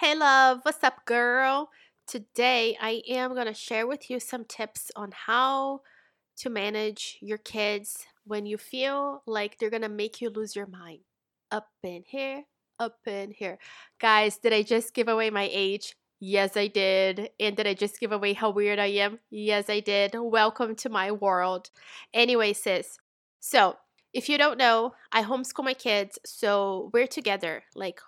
Hey, 0.00 0.14
love, 0.14 0.60
what's 0.62 0.82
up, 0.82 1.04
girl? 1.04 1.68
Today, 2.06 2.74
I 2.80 3.02
am 3.06 3.34
going 3.34 3.48
to 3.48 3.52
share 3.52 3.86
with 3.86 4.08
you 4.08 4.18
some 4.18 4.46
tips 4.46 4.90
on 4.96 5.10
how 5.26 5.82
to 6.38 6.48
manage 6.48 7.18
your 7.20 7.36
kids 7.36 8.06
when 8.24 8.46
you 8.46 8.56
feel 8.56 9.22
like 9.26 9.58
they're 9.58 9.68
going 9.68 9.82
to 9.82 9.90
make 9.90 10.22
you 10.22 10.30
lose 10.30 10.56
your 10.56 10.66
mind. 10.66 11.00
Up 11.50 11.68
in 11.82 12.04
here, 12.06 12.44
up 12.78 12.96
in 13.06 13.32
here. 13.32 13.58
Guys, 14.00 14.38
did 14.38 14.54
I 14.54 14.62
just 14.62 14.94
give 14.94 15.08
away 15.08 15.28
my 15.28 15.50
age? 15.52 15.96
Yes, 16.18 16.56
I 16.56 16.68
did. 16.68 17.28
And 17.38 17.54
did 17.54 17.66
I 17.66 17.74
just 17.74 18.00
give 18.00 18.10
away 18.10 18.32
how 18.32 18.48
weird 18.48 18.78
I 18.78 18.86
am? 18.86 19.18
Yes, 19.28 19.68
I 19.68 19.80
did. 19.80 20.14
Welcome 20.14 20.76
to 20.76 20.88
my 20.88 21.12
world. 21.12 21.68
Anyway, 22.14 22.54
sis. 22.54 22.96
So, 23.38 23.76
if 24.14 24.30
you 24.30 24.38
don't 24.38 24.56
know, 24.56 24.94
I 25.12 25.24
homeschool 25.24 25.62
my 25.62 25.74
kids, 25.74 26.18
so 26.24 26.90
we're 26.94 27.06
together 27.06 27.64
like 27.74 28.00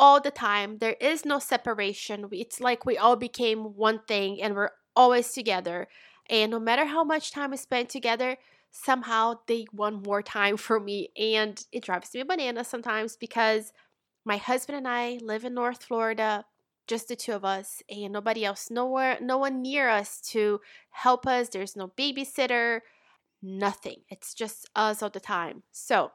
all 0.00 0.18
the 0.18 0.30
time. 0.30 0.78
There 0.78 0.96
is 0.98 1.26
no 1.26 1.38
separation. 1.38 2.26
It's 2.32 2.58
like 2.58 2.86
we 2.86 2.96
all 2.96 3.16
became 3.16 3.76
one 3.76 4.00
thing 4.08 4.42
and 4.42 4.54
we're 4.54 4.70
always 4.96 5.30
together. 5.32 5.88
And 6.30 6.50
no 6.50 6.58
matter 6.58 6.86
how 6.86 7.04
much 7.04 7.32
time 7.32 7.50
we 7.50 7.58
spend 7.58 7.90
together, 7.90 8.38
somehow 8.70 9.34
they 9.46 9.66
want 9.74 10.06
more 10.06 10.22
time 10.22 10.56
for 10.66 10.80
me. 10.80 11.10
And 11.18 11.62
it 11.70 11.84
drives 11.84 12.14
me 12.14 12.22
bananas 12.22 12.66
sometimes 12.66 13.16
because 13.16 13.72
my 14.24 14.38
husband 14.38 14.78
and 14.78 14.88
I 14.88 15.18
live 15.22 15.44
in 15.44 15.52
North 15.52 15.84
Florida, 15.84 16.46
just 16.86 17.08
the 17.08 17.16
two 17.16 17.32
of 17.32 17.44
us, 17.44 17.82
and 17.90 18.10
nobody 18.12 18.42
else, 18.42 18.70
nowhere, 18.70 19.18
no 19.20 19.36
one 19.36 19.60
near 19.60 19.90
us 19.90 20.20
to 20.32 20.62
help 20.90 21.26
us. 21.26 21.50
There's 21.50 21.76
no 21.76 21.88
babysitter, 21.88 22.80
nothing. 23.42 23.96
It's 24.08 24.32
just 24.32 24.68
us 24.74 25.02
all 25.02 25.10
the 25.10 25.20
time. 25.20 25.62
So 25.72 26.12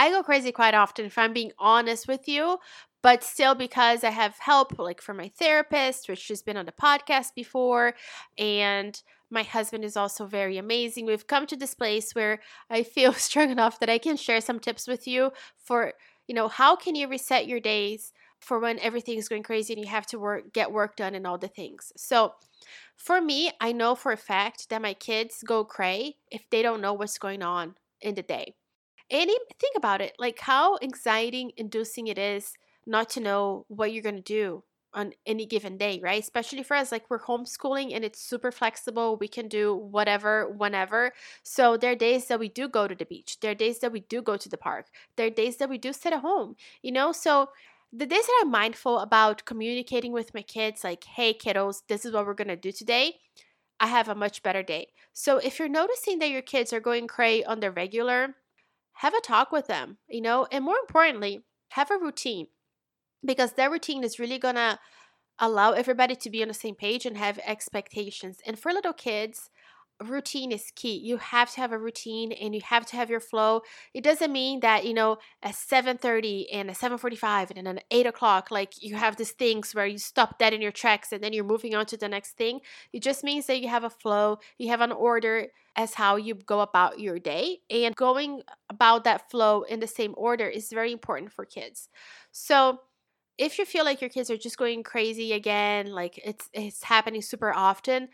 I 0.00 0.08
go 0.08 0.22
crazy 0.22 0.50
quite 0.50 0.72
often 0.72 1.04
if 1.04 1.18
I'm 1.18 1.34
being 1.34 1.52
honest 1.58 2.08
with 2.08 2.26
you, 2.26 2.56
but 3.02 3.22
still 3.22 3.54
because 3.54 4.02
I 4.02 4.08
have 4.08 4.38
help 4.38 4.78
like 4.78 5.02
from 5.02 5.18
my 5.18 5.28
therapist, 5.28 6.08
which 6.08 6.26
has 6.28 6.40
been 6.40 6.56
on 6.56 6.64
the 6.64 6.72
podcast 6.72 7.34
before, 7.36 7.92
and 8.38 8.98
my 9.30 9.42
husband 9.42 9.84
is 9.84 9.98
also 9.98 10.24
very 10.24 10.56
amazing. 10.56 11.04
We've 11.04 11.26
come 11.26 11.46
to 11.48 11.56
this 11.56 11.74
place 11.74 12.14
where 12.14 12.40
I 12.70 12.82
feel 12.82 13.12
strong 13.28 13.50
enough 13.50 13.78
that 13.80 13.90
I 13.90 13.98
can 13.98 14.16
share 14.16 14.40
some 14.40 14.58
tips 14.58 14.88
with 14.88 15.06
you 15.06 15.32
for, 15.62 15.92
you 16.26 16.34
know, 16.34 16.48
how 16.48 16.76
can 16.76 16.94
you 16.94 17.06
reset 17.06 17.46
your 17.46 17.60
days 17.60 18.14
for 18.40 18.58
when 18.58 18.78
everything 18.78 19.18
is 19.18 19.28
going 19.28 19.42
crazy 19.42 19.74
and 19.74 19.84
you 19.84 19.90
have 19.90 20.06
to 20.06 20.18
work 20.18 20.54
get 20.54 20.72
work 20.72 20.96
done 20.96 21.14
and 21.14 21.26
all 21.26 21.36
the 21.36 21.46
things. 21.46 21.92
So, 21.98 22.32
for 22.96 23.20
me, 23.20 23.52
I 23.60 23.72
know 23.72 23.94
for 23.94 24.12
a 24.12 24.16
fact 24.16 24.70
that 24.70 24.80
my 24.80 24.94
kids 24.94 25.44
go 25.46 25.62
cray 25.62 26.16
if 26.30 26.48
they 26.48 26.62
don't 26.62 26.80
know 26.80 26.94
what's 26.94 27.18
going 27.18 27.42
on 27.42 27.74
in 28.00 28.14
the 28.14 28.22
day. 28.22 28.54
And 29.10 29.28
think 29.58 29.76
about 29.76 30.00
it, 30.00 30.14
like 30.18 30.38
how 30.38 30.78
anxiety 30.82 31.52
inducing 31.56 32.06
it 32.06 32.18
is 32.18 32.54
not 32.86 33.10
to 33.10 33.20
know 33.20 33.66
what 33.68 33.92
you're 33.92 34.02
going 34.02 34.16
to 34.16 34.22
do 34.22 34.62
on 34.92 35.12
any 35.26 35.46
given 35.46 35.76
day, 35.76 36.00
right? 36.02 36.22
Especially 36.22 36.62
for 36.62 36.76
us, 36.76 36.90
like 36.90 37.08
we're 37.08 37.20
homeschooling 37.20 37.94
and 37.94 38.04
it's 38.04 38.20
super 38.20 38.50
flexible. 38.50 39.16
We 39.16 39.28
can 39.28 39.48
do 39.48 39.74
whatever, 39.74 40.48
whenever. 40.48 41.12
So 41.42 41.76
there 41.76 41.92
are 41.92 41.96
days 41.96 42.26
that 42.26 42.40
we 42.40 42.48
do 42.48 42.68
go 42.68 42.88
to 42.88 42.94
the 42.94 43.04
beach. 43.04 43.38
There 43.40 43.52
are 43.52 43.54
days 43.54 43.78
that 43.80 43.92
we 43.92 44.00
do 44.00 44.22
go 44.22 44.36
to 44.36 44.48
the 44.48 44.56
park. 44.56 44.86
There 45.16 45.26
are 45.26 45.30
days 45.30 45.56
that 45.58 45.68
we 45.68 45.78
do 45.78 45.92
sit 45.92 46.12
at 46.12 46.20
home, 46.20 46.56
you 46.82 46.92
know? 46.92 47.12
So 47.12 47.50
the 47.92 48.06
days 48.06 48.26
that 48.26 48.40
I'm 48.42 48.50
mindful 48.50 48.98
about 48.98 49.44
communicating 49.44 50.12
with 50.12 50.34
my 50.34 50.42
kids, 50.42 50.84
like, 50.84 51.04
hey, 51.04 51.34
kiddos, 51.34 51.82
this 51.88 52.04
is 52.04 52.12
what 52.12 52.26
we're 52.26 52.34
going 52.34 52.48
to 52.48 52.56
do 52.56 52.72
today, 52.72 53.16
I 53.78 53.86
have 53.86 54.08
a 54.08 54.14
much 54.14 54.42
better 54.42 54.62
day. 54.62 54.88
So 55.12 55.38
if 55.38 55.58
you're 55.58 55.68
noticing 55.68 56.18
that 56.18 56.30
your 56.30 56.42
kids 56.42 56.72
are 56.72 56.80
going 56.80 57.06
cray 57.06 57.42
on 57.44 57.60
the 57.60 57.70
regular, 57.70 58.36
have 59.00 59.14
a 59.14 59.20
talk 59.20 59.50
with 59.50 59.66
them, 59.66 59.96
you 60.08 60.20
know? 60.20 60.46
And 60.52 60.62
more 60.64 60.76
importantly, 60.76 61.40
have 61.70 61.90
a 61.90 61.96
routine 61.96 62.48
because 63.24 63.54
their 63.54 63.70
routine 63.70 64.04
is 64.04 64.18
really 64.18 64.38
gonna 64.38 64.78
allow 65.38 65.72
everybody 65.72 66.14
to 66.16 66.30
be 66.30 66.42
on 66.42 66.48
the 66.48 66.54
same 66.54 66.74
page 66.74 67.06
and 67.06 67.16
have 67.16 67.38
expectations. 67.46 68.40
And 68.46 68.58
for 68.58 68.72
little 68.72 68.92
kids, 68.92 69.48
routine 70.02 70.52
is 70.52 70.70
key. 70.74 70.98
You 70.98 71.18
have 71.18 71.50
to 71.52 71.60
have 71.60 71.72
a 71.72 71.78
routine 71.78 72.32
and 72.32 72.54
you 72.54 72.60
have 72.64 72.86
to 72.86 72.96
have 72.96 73.10
your 73.10 73.20
flow. 73.20 73.62
It 73.92 74.02
doesn't 74.02 74.32
mean 74.32 74.60
that, 74.60 74.84
you 74.84 74.94
know, 74.94 75.18
at 75.42 75.54
7.30 75.54 76.46
and 76.52 76.70
at 76.70 76.76
7.45 76.76 77.52
and 77.56 77.68
at 77.68 77.84
8 77.90 78.06
o'clock, 78.06 78.50
like 78.50 78.82
you 78.82 78.96
have 78.96 79.16
these 79.16 79.32
things 79.32 79.74
where 79.74 79.86
you 79.86 79.98
stop 79.98 80.38
dead 80.38 80.52
in 80.52 80.62
your 80.62 80.72
tracks 80.72 81.12
and 81.12 81.22
then 81.22 81.32
you're 81.32 81.44
moving 81.44 81.74
on 81.74 81.86
to 81.86 81.96
the 81.96 82.08
next 82.08 82.36
thing. 82.36 82.60
It 82.92 83.02
just 83.02 83.22
means 83.24 83.46
that 83.46 83.60
you 83.60 83.68
have 83.68 83.84
a 83.84 83.90
flow, 83.90 84.38
you 84.58 84.68
have 84.68 84.80
an 84.80 84.92
order 84.92 85.48
as 85.76 85.94
how 85.94 86.16
you 86.16 86.34
go 86.34 86.60
about 86.60 86.98
your 86.98 87.18
day. 87.18 87.58
And 87.70 87.94
going 87.94 88.42
about 88.68 89.04
that 89.04 89.30
flow 89.30 89.62
in 89.62 89.80
the 89.80 89.86
same 89.86 90.14
order 90.16 90.48
is 90.48 90.70
very 90.70 90.92
important 90.92 91.32
for 91.32 91.44
kids. 91.44 91.88
So 92.32 92.80
if 93.38 93.58
you 93.58 93.64
feel 93.64 93.84
like 93.84 94.00
your 94.00 94.10
kids 94.10 94.30
are 94.30 94.36
just 94.36 94.58
going 94.58 94.82
crazy 94.82 95.32
again, 95.32 95.86
like 95.86 96.20
it's 96.22 96.48
it's 96.52 96.82
happening 96.84 97.22
super 97.22 97.52
often, 97.54 98.08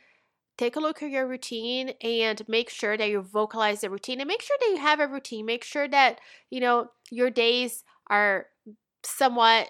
take 0.59 0.77
a 0.77 0.81
look 0.81 1.03
at 1.03 1.11
your 1.11 1.27
routine 1.27 1.91
and 2.01 2.43
make 2.49 2.71
sure 2.71 2.97
that 2.97 3.09
you 3.09 3.21
vocalize 3.21 3.81
the 3.81 3.91
routine 3.91 4.21
and 4.21 4.29
make 4.29 4.43
sure 4.43 4.57
that 4.61 4.71
you 4.71 4.79
have 4.79 5.01
a 5.01 5.07
routine. 5.07 5.45
Make 5.45 5.65
sure 5.65 5.89
that, 5.89 6.21
you 6.51 6.61
know, 6.61 6.91
your 7.11 7.31
days 7.31 7.85
are 8.09 8.47
somewhat 9.03 9.69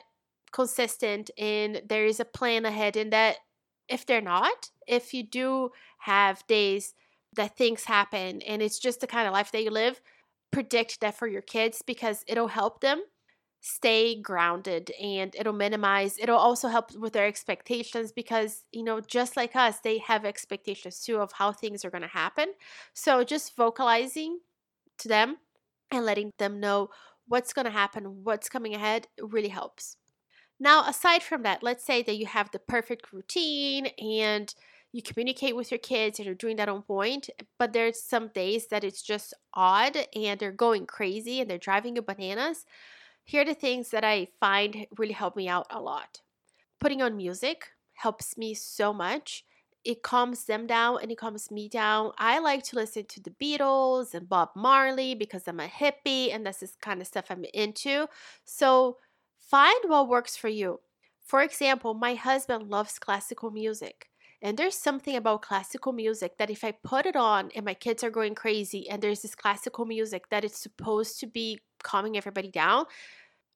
consistent 0.53 1.31
and 1.37 1.83
there 1.89 2.07
is 2.07 2.21
a 2.21 2.25
plan 2.25 2.65
ahead 2.65 2.97
and 2.97 3.13
that 3.13 3.37
if 3.89 4.07
they're 4.07 4.21
not, 4.21 4.71
if 4.87 5.13
you 5.13 5.23
do 5.23 5.71
have 5.99 6.47
days 6.47 6.95
that 7.35 7.57
things 7.57 7.85
happen 7.85 8.41
and 8.43 8.63
it's 8.63 8.79
just 8.79 9.01
the 9.01 9.07
kind 9.07 9.27
of 9.27 9.35
life 9.35 9.53
that 9.53 9.65
you 9.65 9.71
live, 9.71 10.01
predict 10.51 11.01
that 11.01 11.17
for 11.17 11.27
your 11.27 11.43
kids 11.43 11.83
because 11.85 12.25
it'll 12.27 12.49
help 12.49 12.81
them 12.81 13.03
stay 13.69 14.15
grounded 14.15 14.93
and 15.03 15.35
it'll 15.35 15.53
minimize 15.53 16.19
it'll 16.21 16.39
also 16.39 16.69
help 16.69 16.95
with 16.95 17.13
their 17.13 17.27
expectations 17.27 18.13
because 18.13 18.63
you 18.71 18.85
know 18.85 19.01
just 19.01 19.37
like 19.37 19.57
us 19.57 19.81
they 19.81 19.99
have 19.99 20.25
expectations 20.25 21.01
too 21.01 21.17
of 21.17 21.33
how 21.33 21.51
things 21.51 21.85
are 21.85 21.91
going 21.91 22.03
to 22.03 22.09
happen. 22.09 22.47
So 22.95 23.25
just 23.25 23.57
vocalizing 23.57 24.39
to 24.99 25.09
them 25.09 25.39
and 25.91 26.05
letting 26.05 26.31
them 26.39 26.61
know 26.61 26.91
what's 27.27 27.53
going 27.53 27.65
to 27.65 27.73
happen 27.73 28.23
what's 28.23 28.49
coming 28.49 28.73
ahead 28.73 29.09
really 29.21 29.49
helps. 29.49 29.97
Now 30.61 30.89
aside 30.89 31.25
from 31.25 31.43
that 31.43 31.65
let's 31.65 31.85
say 31.85 32.05
that 32.05 32.19
you 32.19 32.27
have 32.27 32.53
the 32.53 32.61
perfect 32.61 33.13
routine 33.13 33.87
and 33.99 34.55
you 34.93 35.03
communicate 35.03 35.57
with 35.57 35.73
your 35.73 35.81
kids 35.81 36.21
and 36.21 36.27
you're 36.27 36.37
doing 36.37 36.57
that 36.57 36.69
on 36.69 36.83
point 36.83 37.31
but 37.59 37.73
there's 37.73 38.01
some 38.01 38.29
days 38.29 38.69
that 38.69 38.85
it's 38.85 39.03
just 39.03 39.35
odd 39.55 39.97
and 40.15 40.39
they're 40.39 40.53
going 40.53 40.87
crazy 40.87 41.41
and 41.41 41.51
they're 41.51 41.59
driving 41.59 41.97
you 41.97 42.03
bananas 42.03 42.65
here 43.27 43.43
are 43.43 43.45
the 43.45 43.55
things 43.55 43.91
that 43.91 44.05
I 44.05 44.29
find 44.41 44.87
really 44.97 45.13
help 45.13 45.37
me 45.37 45.49
out 45.49 45.67
a 45.71 45.81
lot. 45.81 46.21
Putting 46.81 47.03
on 47.03 47.17
music 47.17 47.67
helps 47.95 48.39
me 48.39 48.55
so 48.55 48.93
much. 48.93 49.45
It 49.85 50.03
calms 50.03 50.45
them 50.45 50.67
down 50.67 50.99
and 51.03 51.11
it 51.11 51.19
calms 51.19 51.51
me 51.51 51.69
down. 51.69 52.13
I 52.19 52.39
like 52.39 52.63
to 52.65 52.77
listen 52.77 53.05
to 53.07 53.21
the 53.21 53.31
Beatles 53.31 54.15
and 54.15 54.29
Bob 54.29 54.51
Marley 54.55 55.15
because 55.15 55.47
I'm 55.49 55.61
a 55.61 55.67
hippie 55.67 56.33
and 56.33 56.47
that's 56.47 56.61
this 56.61 56.77
kind 56.81 57.01
of 57.01 57.07
stuff 57.09 57.27
I'm 57.29 57.45
into. 57.53 58.07
So 58.45 58.99
find 59.39 59.79
what 59.87 60.09
works 60.09 60.37
for 60.37 60.49
you. 60.49 60.81
For 61.25 61.43
example, 61.43 61.95
my 61.95 62.15
husband 62.15 62.69
loves 62.69 63.01
classical 63.01 63.51
music. 63.51 64.09
And 64.47 64.57
there's 64.57 64.77
something 64.77 65.17
about 65.17 65.43
classical 65.43 65.93
music 65.93 66.39
that 66.39 66.51
if 66.51 66.63
I 66.63 66.71
put 66.71 67.05
it 67.05 67.17
on 67.17 67.51
and 67.57 67.65
my 67.65 67.75
kids 67.75 68.05
are 68.05 68.11
going 68.11 68.37
crazy 68.37 68.89
and 68.89 69.03
there's 69.03 69.23
this 69.23 69.35
classical 69.35 69.87
music 69.87 70.29
that 70.31 70.45
it's 70.45 70.61
supposed 70.61 71.19
to 71.19 71.27
be 71.27 71.59
calming 71.83 72.17
everybody 72.17 72.53
down, 72.53 72.85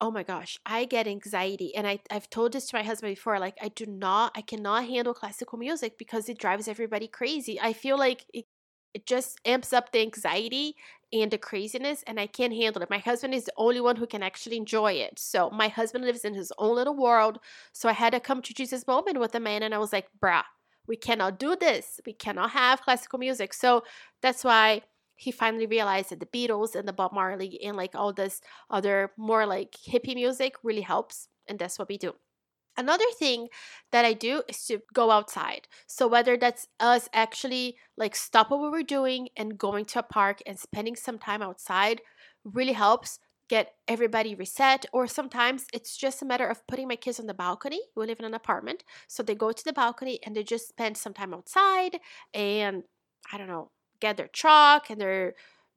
oh 0.00 0.10
my 0.10 0.24
gosh, 0.24 0.58
I 0.66 0.86
get 0.86 1.06
anxiety. 1.06 1.72
And 1.76 1.86
I, 1.86 2.00
I've 2.10 2.28
told 2.28 2.52
this 2.52 2.66
to 2.66 2.76
my 2.76 2.82
husband 2.82 3.12
before 3.14 3.38
like, 3.38 3.56
I 3.62 3.68
do 3.68 3.86
not, 3.86 4.32
I 4.34 4.40
cannot 4.40 4.88
handle 4.88 5.14
classical 5.14 5.60
music 5.60 5.96
because 5.96 6.28
it 6.28 6.38
drives 6.38 6.66
everybody 6.66 7.06
crazy. 7.06 7.60
I 7.60 7.72
feel 7.72 7.96
like 7.96 8.24
it, 8.34 8.46
it 8.92 9.06
just 9.06 9.38
amps 9.44 9.72
up 9.72 9.92
the 9.92 10.00
anxiety 10.00 10.74
and 11.12 11.30
the 11.30 11.38
craziness, 11.38 12.02
and 12.08 12.18
I 12.18 12.26
can't 12.26 12.52
handle 12.52 12.82
it. 12.82 12.90
My 12.90 12.98
husband 12.98 13.32
is 13.34 13.44
the 13.44 13.52
only 13.56 13.80
one 13.80 13.94
who 13.94 14.08
can 14.08 14.24
actually 14.24 14.56
enjoy 14.56 14.94
it. 14.94 15.20
So 15.20 15.50
my 15.50 15.68
husband 15.68 16.04
lives 16.04 16.24
in 16.24 16.34
his 16.34 16.52
own 16.58 16.74
little 16.74 16.96
world. 16.96 17.38
So 17.72 17.88
I 17.88 17.92
had 17.92 18.12
to 18.12 18.18
come 18.18 18.42
to 18.42 18.54
Jesus 18.54 18.88
moment 18.88 19.20
with 19.20 19.36
a 19.36 19.40
man, 19.40 19.62
and 19.62 19.72
I 19.72 19.78
was 19.78 19.92
like, 19.92 20.08
bruh, 20.20 20.42
we 20.86 20.96
cannot 20.96 21.38
do 21.38 21.56
this. 21.56 22.00
We 22.06 22.12
cannot 22.12 22.50
have 22.50 22.82
classical 22.82 23.18
music. 23.18 23.54
So 23.54 23.84
that's 24.22 24.44
why 24.44 24.82
he 25.16 25.30
finally 25.30 25.66
realized 25.66 26.10
that 26.10 26.20
the 26.20 26.26
Beatles 26.26 26.74
and 26.74 26.88
the 26.88 26.92
Bob 26.92 27.12
Marley 27.12 27.60
and 27.62 27.76
like 27.76 27.94
all 27.94 28.12
this 28.12 28.40
other 28.70 29.12
more 29.16 29.46
like 29.46 29.76
hippie 29.86 30.14
music 30.14 30.54
really 30.62 30.80
helps. 30.80 31.28
And 31.46 31.58
that's 31.58 31.78
what 31.78 31.88
we 31.88 31.98
do. 31.98 32.14
Another 32.76 33.04
thing 33.18 33.48
that 33.92 34.04
I 34.04 34.14
do 34.14 34.42
is 34.48 34.64
to 34.66 34.80
go 34.94 35.10
outside. 35.10 35.68
So 35.86 36.08
whether 36.08 36.36
that's 36.38 36.68
us 36.78 37.08
actually 37.12 37.76
like 37.98 38.16
stop 38.16 38.50
what 38.50 38.62
we 38.62 38.70
were 38.70 38.82
doing 38.82 39.28
and 39.36 39.58
going 39.58 39.84
to 39.86 39.98
a 39.98 40.02
park 40.02 40.40
and 40.46 40.58
spending 40.58 40.96
some 40.96 41.18
time 41.18 41.42
outside 41.42 42.00
really 42.44 42.72
helps 42.72 43.18
get 43.50 43.74
everybody 43.88 44.36
reset 44.36 44.86
or 44.92 45.08
sometimes 45.08 45.66
it's 45.74 45.96
just 45.96 46.22
a 46.22 46.24
matter 46.24 46.46
of 46.46 46.64
putting 46.68 46.86
my 46.86 46.94
kids 46.94 47.18
on 47.18 47.26
the 47.26 47.34
balcony. 47.34 47.80
We 47.96 48.06
live 48.06 48.20
in 48.20 48.24
an 48.24 48.32
apartment. 48.32 48.84
So 49.08 49.24
they 49.24 49.34
go 49.34 49.50
to 49.50 49.64
the 49.64 49.72
balcony 49.72 50.20
and 50.24 50.36
they 50.36 50.44
just 50.44 50.68
spend 50.68 50.96
some 50.96 51.12
time 51.12 51.34
outside 51.34 51.98
and 52.32 52.84
I 53.32 53.38
don't 53.38 53.48
know, 53.48 53.72
get 54.00 54.16
their 54.16 54.28
chalk 54.28 54.88
and 54.88 55.00
they're 55.00 55.34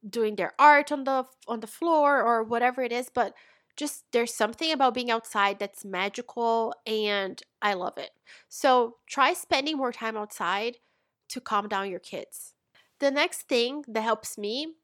doing 0.08 0.36
their 0.36 0.54
art 0.60 0.92
on 0.92 1.04
the 1.04 1.26
on 1.48 1.62
the 1.62 1.68
floor 1.68 2.22
or 2.22 2.44
whatever 2.44 2.84
it 2.84 2.92
is 2.92 3.10
but 3.14 3.34
just 3.76 4.04
there's 4.12 4.34
something 4.34 4.72
about 4.72 4.94
being 4.94 5.10
outside 5.10 5.58
that's 5.58 5.84
magical 5.84 6.76
and 6.86 7.42
I 7.60 7.74
love 7.74 7.98
it. 7.98 8.12
So 8.50 8.98
try 9.08 9.34
spending 9.34 9.78
more 9.78 9.92
time 9.92 10.16
outside 10.16 10.78
to 11.30 11.42
calm 11.42 11.68
down 11.68 11.90
your 11.90 12.00
kids. 12.00 12.54
The 13.00 13.10
next 13.10 13.48
thing 13.50 13.84
that 13.88 14.02
helps 14.02 14.38
me 14.38 14.76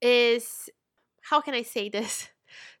is 0.00 0.68
how 1.22 1.40
can 1.40 1.54
I 1.54 1.62
say 1.62 1.88
this? 1.88 2.28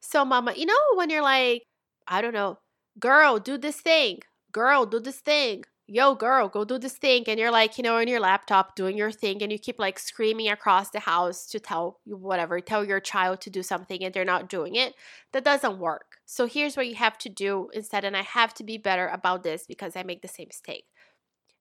So, 0.00 0.24
mama, 0.24 0.54
you 0.56 0.66
know, 0.66 0.74
when 0.94 1.10
you're 1.10 1.22
like, 1.22 1.62
I 2.06 2.20
don't 2.20 2.34
know, 2.34 2.58
girl, 2.98 3.38
do 3.38 3.58
this 3.58 3.80
thing, 3.80 4.20
girl, 4.52 4.86
do 4.86 5.00
this 5.00 5.20
thing, 5.20 5.64
yo, 5.86 6.14
girl, 6.14 6.48
go 6.48 6.64
do 6.64 6.78
this 6.78 6.94
thing. 6.94 7.24
And 7.26 7.38
you're 7.38 7.50
like, 7.50 7.76
you 7.76 7.84
know, 7.84 7.96
on 7.96 8.08
your 8.08 8.20
laptop 8.20 8.74
doing 8.76 8.96
your 8.96 9.12
thing, 9.12 9.42
and 9.42 9.52
you 9.52 9.58
keep 9.58 9.78
like 9.78 9.98
screaming 9.98 10.48
across 10.48 10.90
the 10.90 11.00
house 11.00 11.46
to 11.48 11.60
tell 11.60 12.00
you 12.04 12.16
whatever, 12.16 12.60
tell 12.60 12.84
your 12.84 13.00
child 13.00 13.40
to 13.42 13.50
do 13.50 13.62
something, 13.62 14.02
and 14.02 14.14
they're 14.14 14.24
not 14.24 14.48
doing 14.48 14.74
it. 14.74 14.94
That 15.32 15.44
doesn't 15.44 15.78
work. 15.78 16.18
So, 16.24 16.46
here's 16.46 16.76
what 16.76 16.88
you 16.88 16.94
have 16.94 17.18
to 17.18 17.28
do 17.28 17.68
instead. 17.74 18.04
And 18.04 18.16
I 18.16 18.22
have 18.22 18.54
to 18.54 18.64
be 18.64 18.78
better 18.78 19.08
about 19.08 19.42
this 19.42 19.66
because 19.66 19.96
I 19.96 20.02
make 20.02 20.22
the 20.22 20.28
same 20.28 20.48
mistake. 20.48 20.84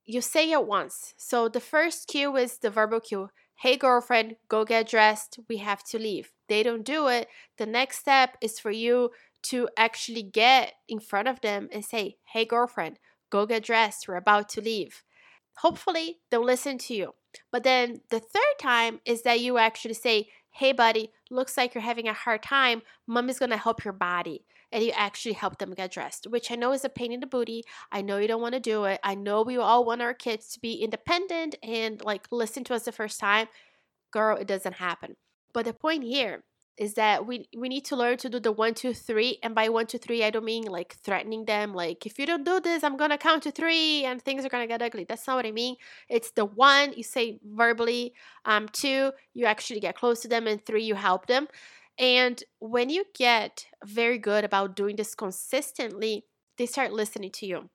You 0.06 0.22
say 0.22 0.52
it 0.52 0.66
once. 0.66 1.13
So, 1.18 1.50
the 1.50 1.60
first 1.60 2.08
cue 2.08 2.36
is 2.36 2.58
the 2.58 2.69
verbal 2.69 3.00
cue 3.00 3.30
hey 3.62 3.78
girlfriend 3.78 4.36
go 4.48 4.66
get 4.66 4.90
dressed 4.90 5.38
we 5.48 5.58
have 5.58 5.84
to 5.84 6.00
leave. 6.00 6.31
They 6.50 6.63
don't 6.63 6.84
do 6.84 7.08
it. 7.08 7.28
The 7.60 7.68
next 7.68 8.00
step 8.00 8.36
is 8.42 8.60
for 8.60 8.72
you 8.72 9.12
to 9.44 9.69
actually 9.78 10.24
get 10.24 10.74
in 10.90 11.00
front 11.00 11.28
of 11.28 11.42
them 11.42 11.69
and 11.72 11.86
say 11.86 12.16
hey 12.34 12.44
girlfriend 12.44 12.98
go 13.30 13.46
get 13.46 13.63
dressed 13.63 14.08
we're 14.08 14.16
about 14.16 14.50
to 14.50 14.62
leave. 14.62 15.04
Hopefully 15.58 16.18
they'll 16.31 16.44
listen 16.44 16.80
to 16.80 16.96
you. 16.96 17.13
But 17.52 17.62
then 17.62 18.02
the 18.10 18.19
third 18.19 18.58
time 18.60 19.00
is 19.06 19.22
that 19.22 19.42
you 19.42 19.60
actually 19.60 19.94
say 19.94 20.30
hey 20.50 20.72
buddy 20.72 21.12
looks 21.30 21.56
like 21.56 21.75
you're 21.75 21.84
having 21.84 22.08
a 22.08 22.13
hard 22.13 22.42
time. 22.42 22.81
Mom 23.06 23.30
is 23.30 23.38
going 23.38 23.52
to 23.52 23.58
help 23.58 23.86
your 23.86 23.94
body 23.94 24.44
and 24.71 24.83
you 24.83 24.91
actually 24.95 25.33
help 25.33 25.57
them 25.57 25.73
get 25.73 25.91
dressed, 25.91 26.27
which 26.27 26.51
I 26.51 26.56
know 26.56 26.71
is 26.71 26.85
a 26.85 26.89
pain 26.89 27.12
in 27.12 27.19
the 27.19 27.27
booty. 27.27 27.63
I 27.91 28.01
know 28.01 28.18
you 28.18 28.27
don't 28.27 28.41
want 28.41 28.53
to 28.53 28.59
do 28.59 28.85
it. 28.85 29.00
I 29.03 29.15
know 29.15 29.41
we 29.41 29.57
all 29.57 29.85
want 29.85 30.01
our 30.01 30.13
kids 30.13 30.53
to 30.53 30.59
be 30.59 30.75
independent 30.75 31.56
and 31.63 32.01
like 32.03 32.27
listen 32.31 32.63
to 32.65 32.73
us 32.73 32.83
the 32.83 32.91
first 32.91 33.19
time. 33.19 33.47
Girl, 34.12 34.38
it 34.38 34.47
doesn't 34.47 34.75
happen. 34.75 35.15
But 35.53 35.65
the 35.65 35.73
point 35.73 36.03
here 36.03 36.44
is 36.77 36.94
that 36.95 37.27
we 37.27 37.47
we 37.56 37.69
need 37.69 37.85
to 37.85 37.95
learn 37.95 38.18
to 38.18 38.29
do 38.29 38.39
the 38.39 38.51
one 38.51 38.73
two 38.73 38.94
three 38.94 39.38
and 39.44 39.53
by 39.53 39.68
one 39.69 39.85
two 39.85 39.97
three 39.97 40.23
i 40.23 40.29
don't 40.29 40.45
mean 40.45 40.63
like 40.63 40.95
threatening 41.03 41.45
them 41.45 41.74
like 41.74 42.06
if 42.06 42.17
you 42.17 42.25
don't 42.25 42.45
do 42.45 42.59
this 42.59 42.83
i'm 42.83 42.97
gonna 42.97 43.17
count 43.17 43.44
to 43.44 43.51
three 43.51 44.06
and 44.06 44.21
things 44.21 44.45
are 44.45 44.50
gonna 44.50 44.65
get 44.65 44.81
ugly 44.81 45.06
that's 45.07 45.27
not 45.27 45.35
what 45.35 45.45
i 45.45 45.51
mean 45.51 45.75
it's 46.09 46.31
the 46.31 46.45
one 46.45 46.94
you 46.94 47.03
say 47.03 47.39
verbally 47.45 48.13
um 48.45 48.67
two 48.69 49.12
you 49.33 49.45
actually 49.45 49.79
get 49.79 49.95
close 49.95 50.21
to 50.21 50.27
them 50.27 50.47
and 50.47 50.65
three 50.65 50.83
you 50.83 50.95
help 50.95 51.27
them 51.27 51.47
and 52.01 52.44
when 52.59 52.89
you 52.89 53.06
get 53.15 53.68
very 53.86 54.19
good 54.19 54.45
about 54.45 54.75
doing 54.75 54.98
this 54.98 55.15
consistently, 55.15 56.25
they 56.57 56.68
start 56.68 56.94
listening 56.94 57.31
to 57.33 57.48
you 57.48 57.69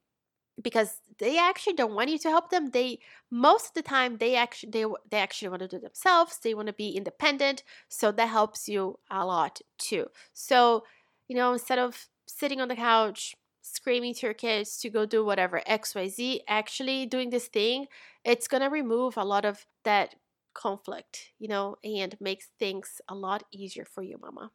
because 0.63 1.01
they 1.19 1.39
actually 1.39 1.75
don't 1.75 1.95
want 1.95 2.11
you 2.11 2.19
to 2.19 2.31
help 2.31 2.51
them. 2.51 2.71
They 2.71 2.99
most 3.31 3.69
of 3.69 3.75
the 3.75 3.83
time 3.83 4.19
they 4.19 4.37
actually 4.37 4.71
they 4.71 4.85
they 5.11 5.19
actually 5.19 5.49
want 5.51 5.63
to 5.63 5.69
do 5.69 5.79
themselves. 5.81 6.39
They 6.39 6.55
want 6.55 6.69
to 6.69 6.73
be 6.75 6.91
independent, 6.91 7.63
so 7.89 8.13
that 8.13 8.29
helps 8.29 8.69
you 8.69 8.99
a 9.11 9.25
lot 9.27 9.61
too. 9.79 10.07
So, 10.35 10.85
you 11.29 11.37
know, 11.37 11.53
instead 11.53 11.79
of 11.79 12.09
sitting 12.27 12.61
on 12.61 12.69
the 12.69 12.77
couch 12.77 13.37
screaming 13.63 14.15
to 14.15 14.27
your 14.27 14.35
kids 14.35 14.79
to 14.79 14.91
go 14.91 15.07
do 15.07 15.25
whatever 15.25 15.63
XYZ, 15.67 16.41
actually 16.49 17.07
doing 17.07 17.31
this 17.31 17.49
thing, 17.49 17.87
it's 18.25 18.49
going 18.49 18.63
to 18.63 18.69
remove 18.71 19.17
a 19.17 19.25
lot 19.25 19.45
of 19.45 19.67
that 19.85 20.15
conflict, 20.57 21.33
you 21.39 21.49
know, 21.49 21.77
and 21.85 22.17
makes 22.21 22.49
things 22.59 23.01
a 23.09 23.15
lot 23.15 23.45
easier 23.53 23.85
for 23.85 24.03
you, 24.03 24.19
mama. 24.19 24.53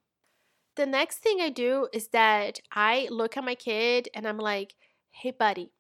The 0.75 0.86
next 0.86 1.19
thing 1.19 1.42
I 1.42 1.50
do 1.50 1.88
is 1.94 2.09
that 2.09 2.59
I 2.71 3.07
look 3.12 3.38
at 3.38 3.44
my 3.44 3.56
kid 3.56 4.09
and 4.13 4.27
I'm 4.27 4.38
like, 4.38 4.75
hey, 5.12 5.31
buddy, 5.31 5.74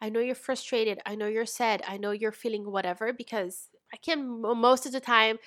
I 0.00 0.08
know 0.08 0.20
you're 0.20 0.34
frustrated. 0.34 1.00
I 1.06 1.14
know 1.16 1.26
you're 1.26 1.46
sad. 1.46 1.82
I 1.86 1.98
know 1.98 2.12
you're 2.12 2.32
feeling 2.32 2.70
whatever 2.70 3.12
because 3.12 3.70
I 3.92 3.96
can 3.98 4.40
most 4.40 4.86
of 4.86 4.92
the 4.92 5.00
time 5.00 5.38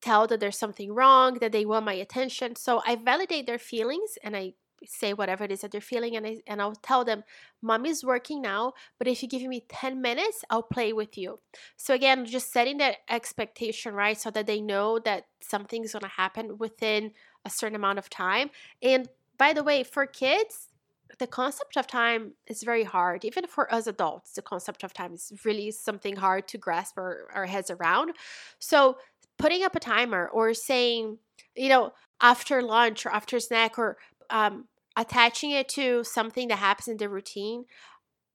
tell 0.00 0.26
that 0.26 0.40
there's 0.40 0.58
something 0.58 0.92
wrong, 0.94 1.34
that 1.40 1.52
they 1.52 1.64
want 1.66 1.86
my 1.86 1.94
attention. 1.94 2.56
So 2.56 2.82
I 2.86 2.96
validate 2.96 3.46
their 3.46 3.58
feelings 3.58 4.18
and 4.22 4.36
I 4.36 4.54
say 4.86 5.12
whatever 5.12 5.44
it 5.44 5.52
is 5.52 5.60
that 5.60 5.70
they're 5.70 5.80
feeling 5.80 6.16
and 6.16 6.26
I 6.26 6.38
and 6.46 6.60
I'll 6.60 6.74
tell 6.74 7.04
them 7.04 7.24
mommy's 7.62 8.04
working 8.04 8.42
now 8.42 8.72
but 8.98 9.08
if 9.08 9.22
you 9.22 9.28
give 9.28 9.42
me 9.42 9.64
10 9.68 10.00
minutes 10.00 10.44
I'll 10.50 10.62
play 10.62 10.92
with 10.92 11.16
you. 11.16 11.40
So 11.76 11.94
again 11.94 12.26
just 12.26 12.52
setting 12.52 12.78
that 12.78 12.96
expectation 13.08 13.94
right 13.94 14.18
so 14.18 14.30
that 14.30 14.46
they 14.46 14.60
know 14.60 14.98
that 15.00 15.24
something's 15.40 15.92
going 15.92 16.02
to 16.02 16.08
happen 16.08 16.58
within 16.58 17.12
a 17.44 17.50
certain 17.50 17.76
amount 17.76 17.98
of 17.98 18.08
time. 18.08 18.50
And 18.82 19.08
by 19.38 19.52
the 19.52 19.64
way 19.64 19.82
for 19.82 20.06
kids 20.06 20.68
the 21.18 21.26
concept 21.26 21.76
of 21.76 21.86
time 21.86 22.32
is 22.46 22.62
very 22.62 22.84
hard. 22.84 23.24
Even 23.24 23.46
for 23.46 23.72
us 23.72 23.86
adults 23.86 24.32
the 24.32 24.42
concept 24.42 24.82
of 24.82 24.92
time 24.92 25.12
is 25.12 25.32
really 25.44 25.70
something 25.70 26.16
hard 26.16 26.48
to 26.48 26.58
grasp 26.58 26.96
our, 26.96 27.28
our 27.34 27.46
heads 27.46 27.70
around. 27.70 28.12
So 28.58 28.96
putting 29.38 29.62
up 29.62 29.74
a 29.76 29.80
timer 29.80 30.28
or 30.32 30.54
saying 30.54 31.18
you 31.56 31.68
know 31.68 31.92
after 32.20 32.62
lunch 32.62 33.04
or 33.04 33.10
after 33.10 33.40
snack 33.40 33.78
or 33.78 33.98
um, 34.30 34.66
attaching 34.96 35.50
it 35.50 35.68
to 35.70 36.04
something 36.04 36.48
that 36.48 36.58
happens 36.58 36.88
in 36.88 36.96
the 36.96 37.08
routine, 37.08 37.64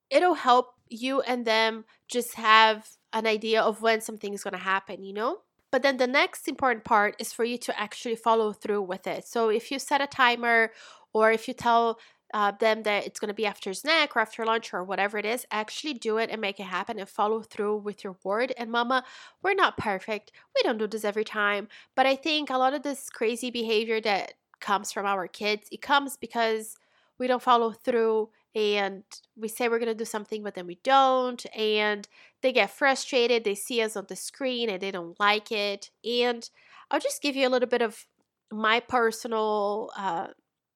it'll 0.10 0.36
help 0.36 0.74
you 0.90 1.22
and 1.22 1.46
them 1.46 1.86
just 2.08 2.36
have 2.36 2.88
an 3.14 3.28
idea 3.28 3.62
of 3.62 3.82
when 3.82 4.02
something 4.02 4.34
is 4.34 4.44
going 4.44 4.54
to 4.54 4.60
happen, 4.60 5.04
you 5.04 5.14
know? 5.14 5.40
But 5.72 5.84
then 5.84 5.98
the 5.98 6.08
next 6.08 6.48
important 6.48 6.86
part 6.86 7.16
is 7.20 7.34
for 7.34 7.44
you 7.44 7.58
to 7.60 7.80
actually 7.80 8.16
follow 8.16 8.54
through 8.54 8.84
with 8.84 9.06
it. 9.06 9.28
So 9.28 9.50
if 9.50 9.70
you 9.70 9.80
set 9.80 10.02
a 10.02 10.08
timer 10.08 10.72
or 11.14 11.32
if 11.32 11.48
you 11.48 11.54
tell 11.54 12.00
uh, 12.34 12.52
them 12.52 12.84
that 12.84 13.06
it's 13.06 13.20
going 13.20 13.30
to 13.30 13.34
be 13.34 13.46
after 13.46 13.74
snack 13.74 14.16
or 14.16 14.20
after 14.20 14.46
lunch 14.46 14.74
or 14.74 14.84
whatever 14.84 15.18
it 15.18 15.26
is, 15.26 15.46
actually 15.52 15.94
do 15.94 16.18
it 16.18 16.30
and 16.30 16.42
make 16.42 16.60
it 16.60 16.64
happen 16.64 17.00
and 17.00 17.08
follow 17.08 17.42
through 17.42 17.78
with 17.78 18.04
your 18.04 18.18
word. 18.24 18.54
And 18.58 18.72
mama, 18.72 19.04
we're 19.42 19.54
not 19.54 19.78
perfect. 19.78 20.32
We 20.56 20.62
don't 20.64 20.78
do 20.78 20.88
this 20.88 21.06
every 21.06 21.24
time. 21.24 21.68
But 21.96 22.06
I 22.06 22.16
think 22.16 22.50
a 22.50 22.58
lot 22.58 22.74
of 22.74 22.84
this 22.84 23.10
crazy 23.10 23.50
behavior 23.50 24.02
that 24.02 24.34
comes 24.60 24.92
from 24.92 25.06
our 25.06 25.28
kids. 25.28 25.68
It 25.72 25.82
comes 25.82 26.18
because 26.18 26.76
we 27.20 27.28
don't 27.28 27.42
follow 27.42 27.72
through 27.72 28.30
and 28.56 29.04
we 29.36 29.48
say 29.48 29.68
we're 29.68 29.80
going 29.80 29.88
to 29.88 29.96
do 29.96 30.06
something, 30.06 30.44
but 30.44 30.56
then 30.56 30.68
we 30.68 30.80
don't. 30.84 31.46
And 31.56 32.08
they 32.42 32.52
get 32.52 32.72
frustrated. 32.72 33.44
They 33.44 33.56
see 33.56 33.82
us 33.82 33.96
on 33.96 34.06
the 34.08 34.16
screen 34.16 34.70
and 34.70 34.82
they 34.82 34.92
don't 34.92 35.20
like 35.20 35.52
it. 35.52 35.92
And 36.04 36.50
I'll 36.90 37.00
just 37.00 37.22
give 37.22 37.36
you 37.36 37.48
a 37.48 37.50
little 37.50 37.70
bit 37.70 37.82
of 37.82 38.06
my 38.52 38.80
personal 38.80 39.92
uh, 39.98 40.28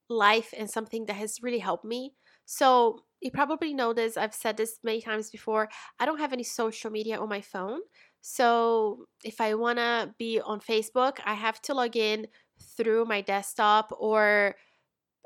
life 0.10 0.54
and 0.57 0.69
something 0.69 1.06
that 1.06 1.16
has 1.16 1.42
really 1.42 1.60
helped 1.60 1.86
me. 1.86 2.13
So, 2.45 3.04
you 3.22 3.30
probably 3.30 3.74
know 3.74 3.94
this. 3.94 4.18
I've 4.18 4.33
said 4.33 4.57
this 4.57 4.80
many 4.83 5.00
times 5.00 5.30
before. 5.30 5.69
I 6.00 6.06
don't 6.06 6.18
have 6.18 6.33
any 6.33 6.44
social 6.44 6.90
media 6.90 7.19
on 7.19 7.30
my 7.30 7.40
phone. 7.42 7.81
So, 8.21 9.06
if 9.23 9.40
I 9.40 9.54
want 9.54 9.78
to 9.78 10.14
be 10.18 10.42
on 10.42 10.59
Facebook, 10.59 11.19
I 11.26 11.35
have 11.35 11.61
to 11.64 11.73
log 11.73 11.95
in 11.95 12.28
through 12.77 13.06
my 13.06 13.21
desktop 13.21 13.95
or 13.99 14.56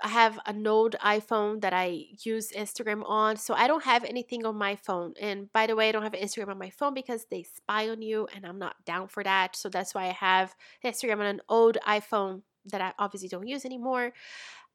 I 0.04 0.10
have 0.10 0.40
an 0.46 0.68
old 0.68 0.96
iPhone 1.02 1.62
that 1.62 1.74
I 1.74 2.06
use 2.24 2.52
Instagram 2.52 3.04
on. 3.08 3.38
So 3.38 3.54
I 3.54 3.68
don't 3.68 3.84
have 3.84 4.04
anything 4.04 4.46
on 4.46 4.56
my 4.58 4.76
phone. 4.76 5.14
And 5.22 5.52
by 5.54 5.68
the 5.68 5.76
way, 5.76 5.90
I 5.90 5.92
don't 5.94 6.04
have 6.04 6.14
Instagram 6.14 6.50
on 6.50 6.58
my 6.58 6.70
phone 6.70 6.94
because 6.94 7.26
they 7.32 7.44
spy 7.44 7.90
on 7.90 8.02
you 8.02 8.28
and 8.36 8.46
I'm 8.46 8.60
not 8.60 8.76
down 8.86 9.08
for 9.08 9.24
that. 9.24 9.56
So 9.56 9.70
that's 9.70 9.96
why 9.96 10.08
I 10.08 10.12
have 10.12 10.56
Instagram 10.84 11.20
on 11.20 11.28
an 11.28 11.42
old 11.48 11.78
iPhone 11.88 12.42
that 12.66 12.82
I 12.82 12.94
obviously 13.00 13.30
don't 13.30 13.48
use 13.48 13.64
anymore. 13.64 14.12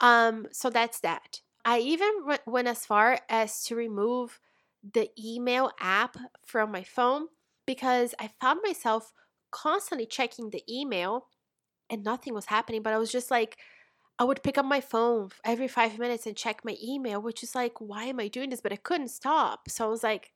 Um, 0.00 0.46
so 0.52 0.70
that's 0.70 1.00
that. 1.00 1.40
I 1.64 1.80
even 1.80 2.08
went 2.46 2.68
as 2.68 2.86
far 2.86 3.18
as 3.28 3.64
to 3.64 3.76
remove 3.76 4.40
the 4.94 5.10
email 5.22 5.70
app 5.78 6.16
from 6.46 6.72
my 6.72 6.82
phone 6.82 7.26
because 7.66 8.14
I 8.18 8.30
found 8.40 8.60
myself 8.64 9.12
constantly 9.50 10.06
checking 10.06 10.50
the 10.50 10.62
email 10.68 11.26
and 11.90 12.04
nothing 12.04 12.34
was 12.34 12.46
happening. 12.46 12.82
But 12.82 12.92
I 12.92 12.98
was 12.98 13.12
just 13.12 13.30
like, 13.30 13.58
I 14.18 14.24
would 14.24 14.42
pick 14.42 14.58
up 14.58 14.66
my 14.66 14.80
phone 14.80 15.30
every 15.44 15.68
five 15.68 15.98
minutes 15.98 16.26
and 16.26 16.36
check 16.36 16.60
my 16.64 16.76
email, 16.82 17.20
which 17.20 17.42
is 17.42 17.54
like, 17.54 17.80
why 17.80 18.04
am 18.04 18.20
I 18.20 18.28
doing 18.28 18.50
this? 18.50 18.60
But 18.60 18.72
I 18.72 18.76
couldn't 18.76 19.08
stop. 19.08 19.68
So 19.68 19.84
I 19.86 19.88
was 19.88 20.02
like, 20.02 20.32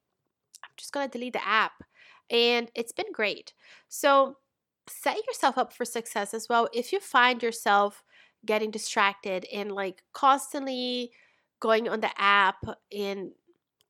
I'm 0.64 0.70
just 0.76 0.92
going 0.92 1.08
to 1.08 1.12
delete 1.18 1.34
the 1.34 1.46
app. 1.46 1.82
And 2.30 2.70
it's 2.74 2.92
been 2.92 3.12
great. 3.12 3.52
So 3.88 4.38
set 4.88 5.18
yourself 5.26 5.58
up 5.58 5.72
for 5.72 5.84
success 5.84 6.34
as 6.34 6.48
well. 6.48 6.68
If 6.72 6.92
you 6.92 7.00
find 7.00 7.42
yourself 7.42 8.02
getting 8.46 8.70
distracted 8.70 9.46
and 9.52 9.72
like 9.72 10.02
constantly 10.12 11.12
going 11.60 11.88
on 11.88 12.00
the 12.00 12.10
app 12.18 12.64
and 12.90 13.32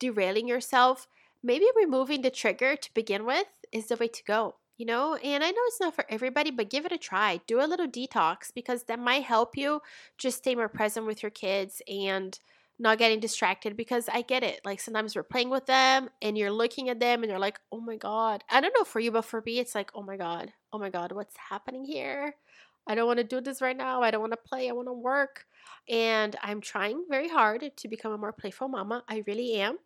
derailing 0.01 0.49
yourself, 0.49 1.07
maybe 1.43 1.67
removing 1.77 2.23
the 2.23 2.31
trigger 2.31 2.77
to 2.77 2.95
begin 2.95 3.25
with 3.25 3.47
is 3.73 3.87
the 3.87 3.97
way 3.97 4.09
to 4.09 4.25
go 4.25 4.57
you 4.77 4.87
know 4.87 5.15
and 5.17 5.43
i 5.45 5.51
know 5.51 5.63
it's 5.67 5.81
not 5.81 5.95
for 5.95 6.05
everybody 6.09 6.51
but 6.51 6.71
give 6.71 6.85
it 6.85 6.93
a 6.93 6.99
try 6.99 7.41
do 7.47 7.61
a 7.61 7.67
little 7.67 7.87
detox 7.87 8.53
because 8.55 8.85
that 8.85 8.99
might 8.99 9.23
help 9.23 9.57
you 9.57 9.81
just 10.19 10.39
stay 10.39 10.55
more 10.55 10.69
present 10.69 11.07
with 11.07 11.23
your 11.23 11.31
kids 11.31 11.81
and 11.89 12.39
not 12.79 12.99
getting 12.99 13.21
distracted 13.21 13.77
because 13.77 14.09
i 14.13 14.21
get 14.23 14.43
it 14.43 14.61
like 14.65 14.81
sometimes 14.81 15.15
we're 15.15 15.23
playing 15.23 15.51
with 15.51 15.67
them 15.67 16.09
and 16.23 16.37
you're 16.37 16.51
looking 16.51 16.89
at 16.89 16.99
them 16.99 17.23
and 17.23 17.31
you're 17.31 17.39
like 17.39 17.61
oh 17.71 17.81
my 17.81 17.97
god 17.97 18.43
i 18.51 18.61
don't 18.61 18.75
know 18.77 18.85
for 18.85 19.01
you 19.01 19.13
but 19.13 19.25
for 19.25 19.43
me 19.47 19.59
it's 19.59 19.75
like 19.75 19.91
oh 19.95 20.03
my 20.03 20.17
god 20.17 20.53
oh 20.73 20.79
my 20.79 20.91
god 20.91 21.13
what's 21.13 21.37
happening 21.37 21.85
here 21.85 22.35
I 22.87 22.95
don't 22.95 23.07
want 23.07 23.19
to 23.19 23.25
do 23.25 23.41
this 23.41 23.63
right 23.63 23.77
now. 23.77 24.03
I 24.03 24.11
don't 24.11 24.21
want 24.21 24.33
to 24.33 24.49
play. 24.49 24.69
I 24.69 24.73
want 24.73 24.89
to 24.89 24.93
work. 24.93 25.47
And 25.89 26.37
I'm 26.43 26.61
trying 26.61 27.05
very 27.09 27.29
hard 27.29 27.71
to 27.77 27.89
become 27.89 28.13
a 28.13 28.19
more 28.19 28.33
playful 28.33 28.69
mama. 28.69 29.05
I 29.09 29.25
really 29.27 29.55
am. 29.55 29.79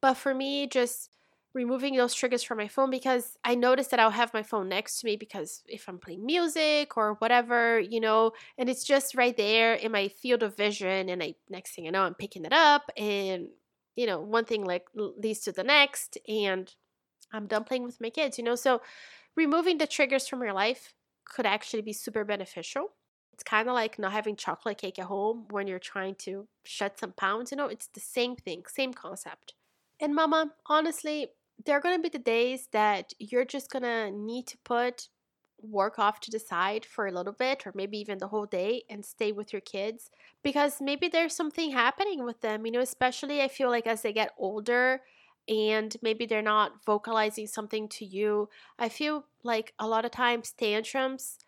But 0.00 0.14
for 0.14 0.34
me, 0.34 0.66
just 0.66 1.10
removing 1.56 1.96
those 1.96 2.12
triggers 2.12 2.42
from 2.42 2.58
my 2.58 2.68
phone 2.68 2.90
because 2.90 3.38
I 3.42 3.54
notice 3.54 3.86
that 3.88 3.98
I'll 3.98 4.10
have 4.10 4.34
my 4.34 4.42
phone 4.42 4.68
next 4.68 5.00
to 5.00 5.06
me 5.06 5.16
because 5.16 5.62
if 5.66 5.88
I'm 5.88 5.98
playing 5.98 6.26
music 6.26 6.98
or 6.98 7.14
whatever, 7.14 7.80
you 7.80 7.98
know, 7.98 8.32
and 8.58 8.68
it's 8.68 8.84
just 8.84 9.14
right 9.14 9.34
there 9.34 9.72
in 9.72 9.90
my 9.90 10.08
field 10.08 10.42
of 10.42 10.54
vision 10.54 11.08
and 11.08 11.22
I 11.22 11.34
next 11.48 11.74
thing 11.74 11.86
I 11.86 11.90
know 11.90 12.02
I'm 12.02 12.14
picking 12.14 12.44
it 12.44 12.52
up 12.52 12.90
and 12.94 13.48
you 13.96 14.06
know, 14.06 14.20
one 14.20 14.44
thing 14.44 14.64
like 14.64 14.84
leads 14.94 15.40
to 15.40 15.52
the 15.52 15.64
next 15.64 16.18
and 16.28 16.70
I'm 17.32 17.46
done 17.46 17.64
playing 17.64 17.84
with 17.84 18.02
my 18.02 18.10
kids, 18.10 18.36
you 18.36 18.44
know. 18.44 18.54
So 18.54 18.82
removing 19.34 19.78
the 19.78 19.86
triggers 19.86 20.28
from 20.28 20.42
your 20.42 20.52
life 20.52 20.92
could 21.24 21.46
actually 21.46 21.80
be 21.82 21.94
super 21.94 22.22
beneficial. 22.22 22.90
It's 23.32 23.42
kind 23.42 23.66
of 23.66 23.74
like 23.74 23.98
not 23.98 24.12
having 24.12 24.36
chocolate 24.36 24.76
cake 24.76 24.98
at 24.98 25.06
home 25.06 25.46
when 25.48 25.66
you're 25.66 25.78
trying 25.78 26.16
to 26.16 26.46
shed 26.64 26.98
some 26.98 27.12
pounds, 27.12 27.50
you 27.50 27.56
know, 27.56 27.68
it's 27.68 27.88
the 27.88 28.00
same 28.00 28.36
thing, 28.36 28.64
same 28.68 28.92
concept. 28.92 29.54
And 30.00 30.14
mama, 30.14 30.52
honestly, 30.66 31.28
there 31.64 31.76
are 31.76 31.80
going 31.80 31.96
to 31.96 32.02
be 32.02 32.08
the 32.08 32.22
days 32.22 32.68
that 32.72 33.12
you're 33.18 33.44
just 33.44 33.70
going 33.70 33.82
to 33.82 34.10
need 34.10 34.46
to 34.46 34.58
put 34.64 35.08
work 35.62 35.98
off 35.98 36.20
to 36.20 36.30
the 36.30 36.38
side 36.38 36.84
for 36.84 37.06
a 37.06 37.12
little 37.12 37.32
bit 37.32 37.66
or 37.66 37.72
maybe 37.74 37.98
even 37.98 38.18
the 38.18 38.28
whole 38.28 38.44
day 38.44 38.82
and 38.90 39.04
stay 39.04 39.32
with 39.32 39.52
your 39.52 39.62
kids 39.62 40.10
because 40.42 40.82
maybe 40.82 41.08
there's 41.08 41.34
something 41.34 41.70
happening 41.70 42.24
with 42.24 42.42
them 42.42 42.66
you 42.66 42.70
know 42.70 42.80
especially 42.80 43.40
i 43.40 43.48
feel 43.48 43.70
like 43.70 43.86
as 43.86 44.02
they 44.02 44.12
get 44.12 44.32
older 44.36 45.00
and 45.48 45.96
maybe 46.02 46.26
they're 46.26 46.42
not 46.42 46.84
vocalizing 46.84 47.46
something 47.46 47.88
to 47.88 48.04
you 48.04 48.50
i 48.78 48.86
feel 48.86 49.24
like 49.42 49.72
a 49.78 49.88
lot 49.88 50.04
of 50.04 50.10
times 50.10 50.52
tantrums 50.52 51.38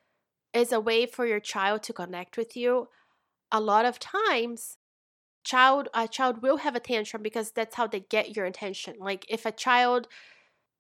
is 0.52 0.72
a 0.72 0.80
way 0.80 1.06
for 1.06 1.26
your 1.26 1.40
child 1.40 1.82
to 1.84 1.92
connect 1.92 2.36
with 2.36 2.56
you. 2.56 2.88
A 3.52 3.60
lot 3.60 3.84
of 3.84 3.98
times 3.98 4.78
child 5.48 5.88
a 5.94 6.06
child 6.06 6.42
will 6.42 6.58
have 6.58 6.76
a 6.76 6.80
tantrum 6.80 7.22
because 7.22 7.52
that's 7.52 7.74
how 7.74 7.86
they 7.86 8.00
get 8.00 8.36
your 8.36 8.44
attention. 8.44 8.94
Like 9.00 9.24
if 9.28 9.46
a 9.46 9.52
child 9.52 10.06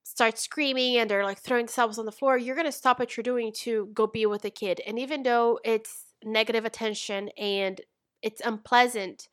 starts 0.02 0.42
screaming 0.42 0.98
and 0.98 1.08
they're 1.08 1.24
like 1.24 1.38
throwing 1.38 1.66
themselves 1.66 1.98
on 1.98 2.06
the 2.06 2.12
floor 2.12 2.38
you're 2.38 2.54
going 2.54 2.66
to 2.66 2.72
stop 2.72 2.98
what 2.98 3.16
you're 3.16 3.22
doing 3.22 3.50
to 3.52 3.88
go 3.94 4.06
be 4.06 4.26
with 4.26 4.42
the 4.42 4.50
kid. 4.50 4.80
And 4.86 4.98
even 4.98 5.22
though 5.22 5.58
it's 5.64 6.04
negative 6.22 6.66
attention 6.66 7.30
and 7.38 7.80
it's 8.20 8.42
unpleasant 8.44 9.28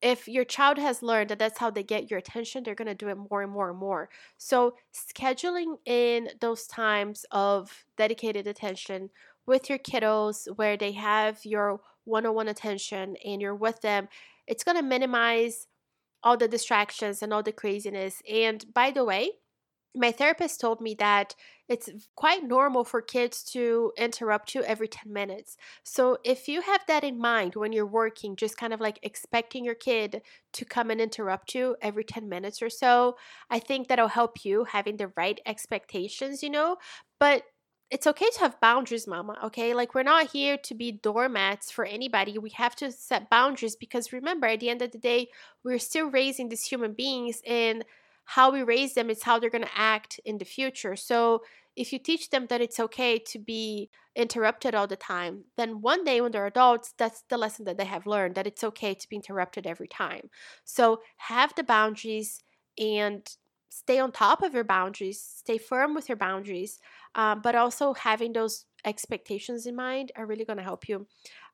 if 0.00 0.28
your 0.28 0.44
child 0.44 0.78
has 0.78 1.02
learned 1.02 1.30
that 1.30 1.40
that's 1.40 1.58
how 1.58 1.70
they 1.70 1.82
get 1.82 2.08
your 2.08 2.18
attention 2.18 2.62
they're 2.62 2.76
going 2.76 2.86
to 2.86 2.94
do 2.94 3.08
it 3.08 3.18
more 3.30 3.42
and 3.42 3.50
more 3.50 3.70
and 3.70 3.78
more. 3.78 4.08
So 4.36 4.74
scheduling 4.94 5.78
in 5.86 6.28
those 6.40 6.68
times 6.68 7.26
of 7.32 7.84
dedicated 7.96 8.46
attention 8.46 9.10
with 9.44 9.68
your 9.68 9.78
kiddos 9.78 10.46
where 10.56 10.76
they 10.76 10.92
have 10.92 11.44
your 11.44 11.80
one-on-one 12.04 12.46
attention 12.46 13.16
and 13.24 13.42
you're 13.42 13.56
with 13.66 13.80
them 13.80 14.08
it's 14.48 14.64
going 14.64 14.76
to 14.78 14.82
minimize 14.82 15.66
all 16.22 16.36
the 16.36 16.48
distractions 16.48 17.22
and 17.22 17.32
all 17.32 17.42
the 17.42 17.52
craziness. 17.52 18.22
And 18.30 18.64
by 18.74 18.90
the 18.90 19.04
way, 19.04 19.32
my 19.94 20.12
therapist 20.12 20.60
told 20.60 20.80
me 20.80 20.94
that 20.94 21.34
it's 21.68 21.88
quite 22.14 22.44
normal 22.44 22.84
for 22.84 23.02
kids 23.02 23.42
to 23.52 23.92
interrupt 23.96 24.54
you 24.54 24.62
every 24.62 24.86
10 24.88 25.12
minutes. 25.12 25.56
So, 25.82 26.18
if 26.24 26.46
you 26.48 26.60
have 26.62 26.82
that 26.86 27.04
in 27.04 27.18
mind 27.18 27.56
when 27.56 27.72
you're 27.72 27.86
working, 27.86 28.36
just 28.36 28.56
kind 28.56 28.72
of 28.72 28.80
like 28.80 28.98
expecting 29.02 29.64
your 29.64 29.74
kid 29.74 30.22
to 30.54 30.64
come 30.64 30.90
and 30.90 31.00
interrupt 31.00 31.54
you 31.54 31.76
every 31.82 32.04
10 32.04 32.28
minutes 32.28 32.62
or 32.62 32.70
so, 32.70 33.16
I 33.50 33.58
think 33.58 33.88
that'll 33.88 34.08
help 34.08 34.44
you 34.44 34.64
having 34.64 34.98
the 34.98 35.12
right 35.16 35.40
expectations, 35.46 36.42
you 36.42 36.50
know. 36.50 36.76
But 37.18 37.44
it's 37.90 38.06
okay 38.06 38.28
to 38.34 38.40
have 38.40 38.60
boundaries, 38.60 39.06
mama, 39.06 39.38
okay? 39.44 39.72
Like, 39.72 39.94
we're 39.94 40.02
not 40.02 40.30
here 40.30 40.58
to 40.58 40.74
be 40.74 40.92
doormats 40.92 41.70
for 41.70 41.84
anybody. 41.84 42.36
We 42.36 42.50
have 42.50 42.76
to 42.76 42.92
set 42.92 43.30
boundaries 43.30 43.76
because 43.76 44.12
remember, 44.12 44.46
at 44.46 44.60
the 44.60 44.68
end 44.68 44.82
of 44.82 44.92
the 44.92 44.98
day, 44.98 45.28
we're 45.64 45.78
still 45.78 46.10
raising 46.10 46.48
these 46.48 46.64
human 46.64 46.92
beings, 46.92 47.40
and 47.46 47.84
how 48.24 48.50
we 48.52 48.62
raise 48.62 48.92
them 48.92 49.08
is 49.08 49.22
how 49.22 49.38
they're 49.38 49.48
going 49.48 49.64
to 49.64 49.70
act 49.78 50.20
in 50.24 50.36
the 50.36 50.44
future. 50.44 50.96
So, 50.96 51.42
if 51.76 51.92
you 51.92 51.98
teach 51.98 52.30
them 52.30 52.46
that 52.48 52.60
it's 52.60 52.80
okay 52.80 53.18
to 53.20 53.38
be 53.38 53.88
interrupted 54.16 54.74
all 54.74 54.88
the 54.88 54.96
time, 54.96 55.44
then 55.56 55.80
one 55.80 56.04
day 56.04 56.20
when 56.20 56.32
they're 56.32 56.46
adults, 56.46 56.92
that's 56.98 57.22
the 57.28 57.38
lesson 57.38 57.64
that 57.66 57.78
they 57.78 57.84
have 57.84 58.04
learned 58.04 58.34
that 58.34 58.48
it's 58.48 58.64
okay 58.64 58.94
to 58.94 59.08
be 59.08 59.16
interrupted 59.16 59.66
every 59.66 59.88
time. 59.88 60.28
So, 60.64 61.00
have 61.16 61.54
the 61.54 61.64
boundaries 61.64 62.42
and 62.76 63.26
stay 63.70 63.98
on 63.98 64.12
top 64.12 64.42
of 64.42 64.54
your 64.54 64.64
boundaries, 64.64 65.20
stay 65.20 65.56
firm 65.56 65.94
with 65.94 66.08
your 66.08 66.16
boundaries 66.16 66.80
um, 67.14 67.40
but 67.42 67.54
also 67.54 67.94
having 67.94 68.32
those 68.32 68.64
expectations 68.84 69.66
in 69.66 69.74
mind 69.74 70.12
are 70.16 70.26
really 70.26 70.44
going 70.44 70.56
to 70.56 70.62
help 70.62 70.88
you 70.88 71.06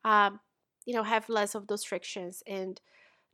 um, 0.05 0.41
you 0.87 0.95
know 0.95 1.03
have 1.03 1.29
less 1.29 1.55
of 1.55 1.67
those 1.67 1.85
frictions 1.85 2.43
and 2.47 2.81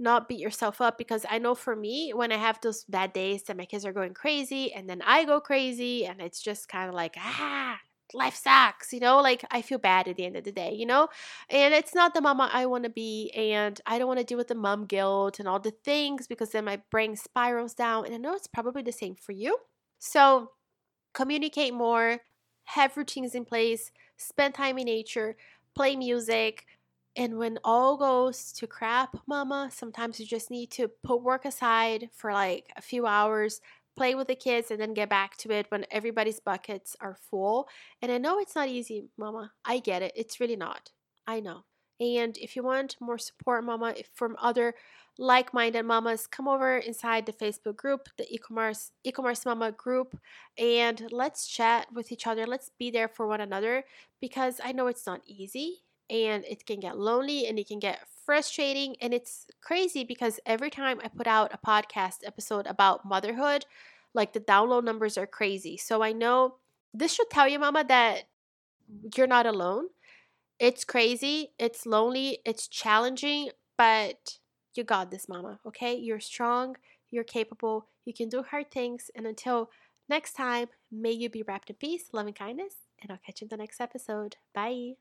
not 0.00 0.28
beat 0.28 0.40
yourself 0.40 0.80
up 0.80 0.96
because 0.96 1.26
I 1.28 1.38
know 1.38 1.54
for 1.54 1.76
me, 1.76 2.12
when 2.14 2.32
I 2.32 2.38
have 2.38 2.58
those 2.62 2.84
bad 2.84 3.12
days 3.12 3.44
that 3.44 3.56
my 3.56 3.66
kids 3.66 3.84
are 3.84 3.92
going 3.92 4.14
crazy 4.14 4.72
and 4.72 4.88
then 4.88 5.02
I 5.02 5.24
go 5.24 5.40
crazy 5.40 6.06
and 6.06 6.20
it's 6.20 6.40
just 6.40 6.68
kind 6.68 6.88
of 6.88 6.94
like, 6.94 7.16
ah, 7.18 7.78
life 8.14 8.34
sucks, 8.34 8.92
you 8.92 9.00
know, 9.00 9.20
like 9.20 9.44
I 9.50 9.62
feel 9.62 9.78
bad 9.78 10.08
at 10.08 10.16
the 10.16 10.24
end 10.24 10.36
of 10.36 10.44
the 10.44 10.52
day, 10.52 10.72
you 10.72 10.86
know, 10.86 11.08
and 11.50 11.74
it's 11.74 11.94
not 11.94 12.14
the 12.14 12.22
mama 12.22 12.48
I 12.52 12.66
want 12.66 12.84
to 12.84 12.90
be. 12.90 13.30
And 13.36 13.78
I 13.86 13.98
don't 13.98 14.08
want 14.08 14.18
to 14.18 14.24
deal 14.24 14.38
with 14.38 14.48
the 14.48 14.54
mom 14.54 14.86
guilt 14.86 15.38
and 15.38 15.46
all 15.46 15.60
the 15.60 15.74
things 15.84 16.26
because 16.26 16.50
then 16.50 16.64
my 16.64 16.80
brain 16.90 17.14
spirals 17.14 17.74
down. 17.74 18.06
And 18.06 18.14
I 18.14 18.18
know 18.18 18.34
it's 18.34 18.46
probably 18.46 18.82
the 18.82 18.92
same 18.92 19.14
for 19.14 19.32
you. 19.32 19.58
So 19.98 20.50
communicate 21.12 21.74
more, 21.74 22.20
have 22.64 22.96
routines 22.96 23.34
in 23.34 23.44
place, 23.44 23.90
spend 24.16 24.54
time 24.54 24.78
in 24.78 24.84
nature, 24.84 25.36
play 25.74 25.96
music. 25.96 26.66
And 27.16 27.38
when 27.38 27.58
all 27.64 27.96
goes 27.96 28.52
to 28.52 28.66
crap, 28.66 29.16
mama, 29.26 29.70
sometimes 29.72 30.20
you 30.20 30.26
just 30.26 30.50
need 30.50 30.70
to 30.72 30.88
put 31.02 31.22
work 31.22 31.44
aside 31.44 32.08
for 32.14 32.32
like 32.32 32.70
a 32.76 32.82
few 32.82 33.06
hours, 33.06 33.60
play 33.96 34.14
with 34.14 34.28
the 34.28 34.36
kids, 34.36 34.70
and 34.70 34.80
then 34.80 34.94
get 34.94 35.10
back 35.10 35.36
to 35.38 35.50
it 35.50 35.66
when 35.70 35.86
everybody's 35.90 36.40
buckets 36.40 36.96
are 37.00 37.16
full. 37.30 37.68
And 38.00 38.12
I 38.12 38.18
know 38.18 38.38
it's 38.38 38.54
not 38.54 38.68
easy, 38.68 39.08
mama. 39.18 39.52
I 39.64 39.80
get 39.80 40.02
it. 40.02 40.12
It's 40.14 40.40
really 40.40 40.56
not. 40.56 40.90
I 41.26 41.40
know. 41.40 41.64
And 42.00 42.36
if 42.38 42.56
you 42.56 42.62
want 42.62 42.96
more 43.00 43.18
support, 43.18 43.64
mama, 43.64 43.94
from 44.14 44.36
other 44.40 44.74
like 45.18 45.52
minded 45.52 45.84
mamas, 45.84 46.26
come 46.26 46.48
over 46.48 46.78
inside 46.78 47.26
the 47.26 47.32
Facebook 47.32 47.76
group, 47.76 48.08
the 48.16 48.32
e-commerce 48.32 48.92
e-commerce 49.04 49.44
mama 49.44 49.70
group, 49.72 50.18
and 50.56 51.06
let's 51.12 51.46
chat 51.46 51.92
with 51.92 52.10
each 52.10 52.26
other. 52.26 52.46
Let's 52.46 52.70
be 52.78 52.90
there 52.90 53.08
for 53.08 53.26
one 53.26 53.42
another 53.42 53.84
because 54.20 54.60
I 54.64 54.72
know 54.72 54.86
it's 54.86 55.06
not 55.06 55.20
easy 55.26 55.82
and 56.08 56.44
it 56.46 56.64
can 56.66 56.80
get 56.80 56.98
lonely 56.98 57.46
and 57.46 57.58
it 57.58 57.68
can 57.68 57.78
get 57.78 58.00
frustrating 58.24 58.96
and 59.00 59.12
it's 59.12 59.46
crazy 59.60 60.04
because 60.04 60.40
every 60.46 60.70
time 60.70 61.00
I 61.04 61.08
put 61.08 61.26
out 61.26 61.52
a 61.52 61.58
podcast 61.58 62.18
episode 62.24 62.66
about 62.66 63.04
motherhood, 63.04 63.66
like 64.14 64.32
the 64.32 64.40
download 64.40 64.84
numbers 64.84 65.18
are 65.18 65.26
crazy. 65.26 65.76
So 65.76 66.02
I 66.02 66.12
know 66.12 66.56
this 66.94 67.14
should 67.14 67.30
tell 67.30 67.46
you 67.48 67.58
mama 67.58 67.84
that 67.88 68.24
you're 69.16 69.26
not 69.26 69.46
alone. 69.46 69.86
It's 70.60 70.84
crazy, 70.84 71.52
it's 71.58 71.86
lonely, 71.86 72.38
it's 72.44 72.68
challenging, 72.68 73.50
but 73.78 74.38
you 74.74 74.84
got 74.84 75.10
this, 75.10 75.28
mama, 75.28 75.58
okay? 75.66 75.94
You're 75.96 76.20
strong, 76.20 76.76
you're 77.10 77.24
capable, 77.24 77.88
you 78.04 78.12
can 78.14 78.28
do 78.28 78.42
hard 78.42 78.70
things. 78.70 79.10
And 79.16 79.26
until 79.26 79.70
next 80.08 80.34
time, 80.34 80.68
may 80.92 81.12
you 81.12 81.30
be 81.30 81.42
wrapped 81.42 81.70
in 81.70 81.76
peace, 81.76 82.10
love, 82.12 82.26
and 82.26 82.36
kindness. 82.36 82.74
And 83.02 83.10
I'll 83.10 83.18
catch 83.26 83.40
you 83.40 83.46
in 83.46 83.48
the 83.50 83.56
next 83.56 83.80
episode. 83.80 84.36
Bye. 84.54 85.00